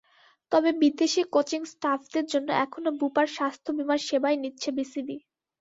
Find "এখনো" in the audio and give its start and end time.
2.65-2.89